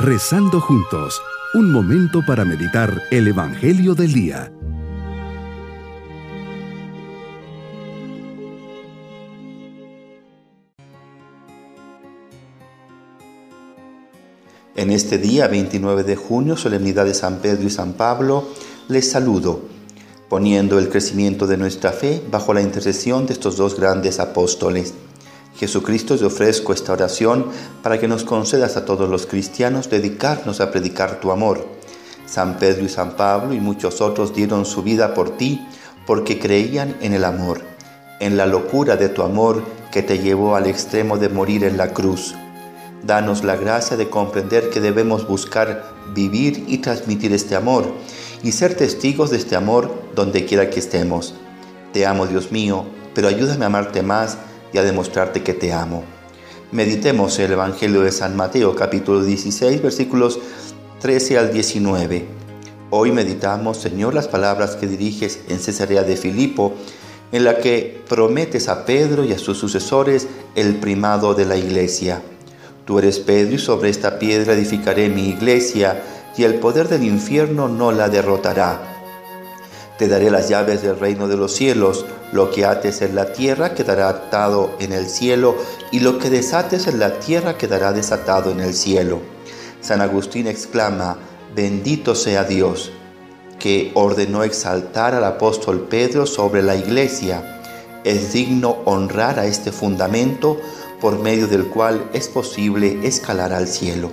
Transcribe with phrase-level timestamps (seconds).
[0.00, 1.20] Rezando juntos,
[1.54, 4.52] un momento para meditar el Evangelio del Día.
[14.76, 18.50] En este día 29 de junio, solemnidad de San Pedro y San Pablo,
[18.86, 19.62] les saludo,
[20.28, 24.94] poniendo el crecimiento de nuestra fe bajo la intercesión de estos dos grandes apóstoles.
[25.58, 27.46] Jesucristo, te ofrezco esta oración
[27.82, 31.66] para que nos concedas a todos los cristianos dedicarnos a predicar tu amor.
[32.26, 35.66] San Pedro y San Pablo y muchos otros dieron su vida por ti
[36.06, 37.62] porque creían en el amor,
[38.20, 41.92] en la locura de tu amor que te llevó al extremo de morir en la
[41.92, 42.36] cruz.
[43.04, 47.84] Danos la gracia de comprender que debemos buscar vivir y transmitir este amor
[48.44, 51.34] y ser testigos de este amor donde quiera que estemos.
[51.92, 54.38] Te amo, Dios mío, pero ayúdame a amarte más
[54.72, 56.04] y a demostrarte que te amo.
[56.70, 60.38] Meditemos el Evangelio de San Mateo capítulo 16 versículos
[61.00, 62.26] 13 al 19.
[62.90, 66.74] Hoy meditamos, Señor, las palabras que diriges en Cesarea de Filipo,
[67.32, 72.22] en la que prometes a Pedro y a sus sucesores el primado de la iglesia.
[72.84, 76.02] Tú eres Pedro y sobre esta piedra edificaré mi iglesia
[76.36, 78.97] y el poder del infierno no la derrotará.
[79.98, 82.06] Te daré las llaves del reino de los cielos.
[82.30, 85.56] Lo que ates en la tierra quedará atado en el cielo,
[85.90, 89.20] y lo que desates en la tierra quedará desatado en el cielo.
[89.80, 91.18] San Agustín exclama,
[91.56, 92.92] bendito sea Dios,
[93.58, 97.60] que ordenó exaltar al apóstol Pedro sobre la iglesia.
[98.04, 100.60] Es digno honrar a este fundamento
[101.00, 104.12] por medio del cual es posible escalar al cielo.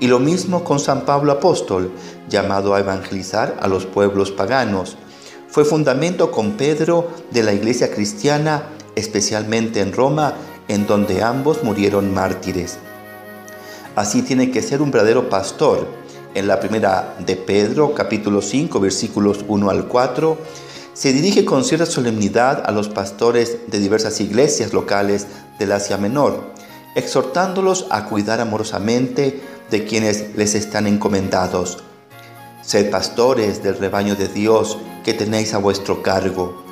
[0.00, 1.92] Y lo mismo con San Pablo apóstol,
[2.28, 4.98] llamado a evangelizar a los pueblos paganos
[5.54, 10.34] fue fundamento con Pedro de la iglesia cristiana, especialmente en Roma,
[10.66, 12.78] en donde ambos murieron mártires.
[13.94, 15.86] Así tiene que ser un verdadero pastor.
[16.34, 20.36] En la primera de Pedro, capítulo 5, versículos 1 al 4,
[20.92, 25.28] se dirige con cierta solemnidad a los pastores de diversas iglesias locales
[25.60, 26.50] del Asia Menor,
[26.96, 29.40] exhortándolos a cuidar amorosamente
[29.70, 31.84] de quienes les están encomendados
[32.64, 36.64] Sed pastores del rebaño de Dios que tenéis a vuestro cargo,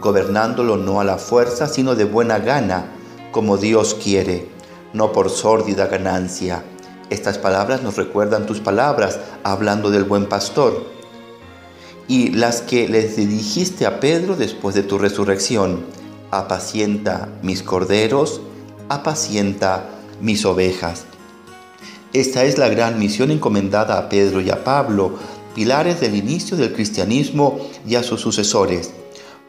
[0.00, 2.92] gobernándolo no a la fuerza, sino de buena gana,
[3.32, 4.48] como Dios quiere,
[4.92, 6.62] no por sórdida ganancia.
[7.10, 10.86] Estas palabras nos recuerdan tus palabras hablando del buen pastor
[12.06, 15.84] y las que les dirigiste a Pedro después de tu resurrección.
[16.30, 18.40] Apacienta mis corderos,
[18.88, 19.90] apacienta
[20.20, 21.06] mis ovejas.
[22.12, 25.18] Esta es la gran misión encomendada a Pedro y a Pablo
[25.54, 28.90] pilares del inicio del cristianismo y a sus sucesores.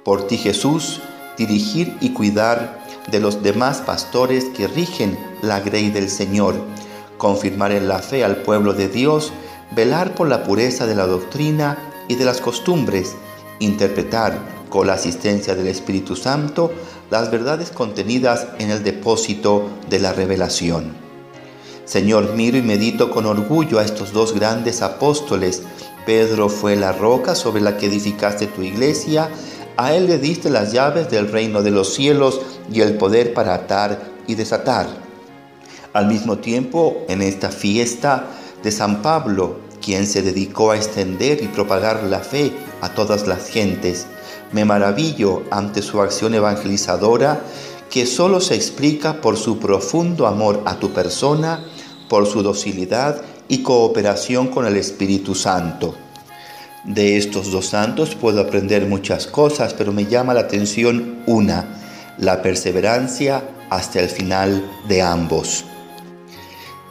[0.03, 0.99] Por ti Jesús,
[1.37, 6.55] dirigir y cuidar de los demás pastores que rigen la grey del Señor,
[7.17, 9.31] confirmar en la fe al pueblo de Dios,
[9.75, 13.15] velar por la pureza de la doctrina y de las costumbres,
[13.59, 16.71] interpretar con la asistencia del Espíritu Santo
[17.09, 20.95] las verdades contenidas en el depósito de la revelación.
[21.85, 25.63] Señor, miro y medito con orgullo a estos dos grandes apóstoles
[26.05, 29.29] Pedro fue la roca sobre la que edificaste tu iglesia,
[29.77, 32.41] a él le diste las llaves del reino de los cielos
[32.71, 34.87] y el poder para atar y desatar.
[35.93, 38.27] Al mismo tiempo, en esta fiesta
[38.63, 42.51] de San Pablo, quien se dedicó a extender y propagar la fe
[42.81, 44.07] a todas las gentes,
[44.51, 47.41] me maravillo ante su acción evangelizadora
[47.89, 51.65] que solo se explica por su profundo amor a tu persona,
[52.07, 55.93] por su docilidad y cooperación con el Espíritu Santo.
[56.85, 61.65] De estos dos santos puedo aprender muchas cosas, pero me llama la atención una,
[62.17, 65.65] la perseverancia hasta el final de ambos.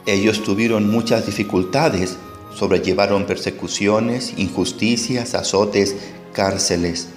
[0.05, 2.17] Ellos tuvieron muchas dificultades,
[2.53, 5.95] sobrellevaron persecuciones, injusticias, azotes,
[6.31, 7.07] cárceles.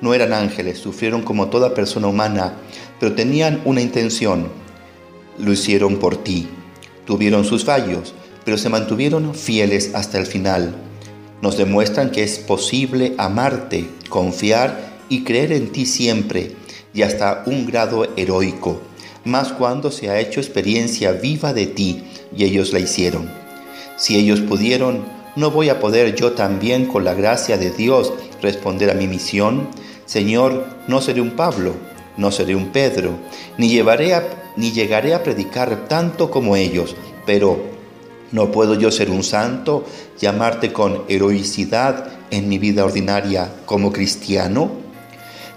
[0.00, 2.54] No eran ángeles, sufrieron como toda persona humana,
[2.98, 4.48] pero tenían una intención.
[5.38, 6.48] Lo hicieron por ti.
[7.04, 8.14] Tuvieron sus fallos,
[8.46, 10.72] pero se mantuvieron fieles hasta el final.
[11.42, 16.52] Nos demuestran que es posible amarte, confiar y creer en ti siempre
[16.94, 18.80] y hasta un grado heroico,
[19.24, 22.04] más cuando se ha hecho experiencia viva de ti
[22.34, 23.28] y ellos la hicieron.
[23.96, 25.04] Si ellos pudieron,
[25.34, 29.68] ¿no voy a poder yo también con la gracia de Dios responder a mi misión?
[30.06, 31.74] Señor, no seré un Pablo,
[32.16, 33.18] no seré un Pedro,
[33.58, 34.14] ni, llevaré
[34.54, 36.94] ni llegaré a predicar tanto como ellos,
[37.26, 37.75] pero
[38.32, 39.84] no puedo yo ser un santo,
[40.18, 44.70] llamarte con heroicidad en mi vida ordinaria como cristiano.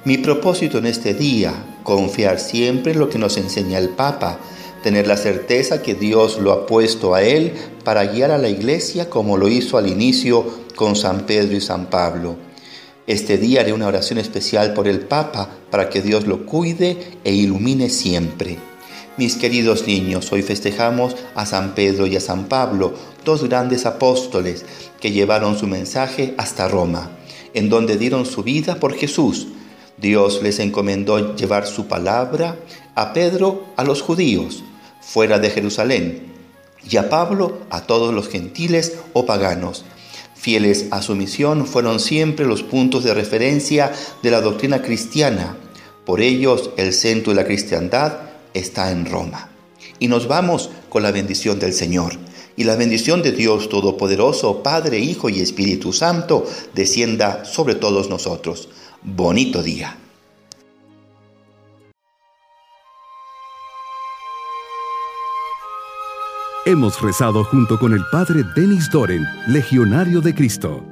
[0.06, 4.40] Mi propósito en este día, confiar siempre en lo que nos enseña el Papa,
[4.84, 9.10] tener la certeza que Dios lo ha puesto a él para guiar a la iglesia
[9.10, 10.46] como lo hizo al inicio
[10.76, 12.38] con San Pedro y San Pablo.
[13.08, 17.34] Este día haré una oración especial por el Papa para que Dios lo cuide e
[17.34, 18.69] ilumine siempre.
[19.20, 22.94] Mis queridos niños, hoy festejamos a San Pedro y a San Pablo,
[23.26, 24.64] dos grandes apóstoles
[25.02, 27.12] que llevaron su mensaje hasta Roma,
[27.54, 29.48] en donde dieron su vida por Jesús.
[29.98, 32.56] Dios les encomendó llevar su palabra
[32.96, 34.64] a Pedro a los judíos,
[35.02, 36.32] fuera de Jerusalén,
[36.90, 39.84] y a Pablo a todos los gentiles o paganos.
[40.34, 43.92] Fieles a su misión fueron siempre los puntos de referencia
[44.24, 45.58] de la doctrina cristiana.
[46.06, 49.50] Por ellos el centro de la cristiandad está en Roma.
[50.00, 52.14] Y nos vamos con la bendición del Señor.
[52.56, 58.70] Y la bendición de Dios Todopoderoso, Padre, Hijo y Espíritu Santo, descienda sobre todos nosotros.
[59.02, 59.98] Bonito día.
[66.66, 70.84] Hemos rezado junto con el Padre Denis Doren, Legionario de Cristo.